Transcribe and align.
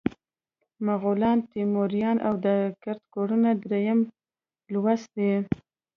مغولان، 0.85 1.37
تیموریان 1.51 2.17
او 2.27 2.33
د 2.45 2.47
کرت 2.81 3.01
کورنۍ 3.13 3.53
دریم 3.63 3.99
لوست 4.73 5.07
دی. 5.15 5.31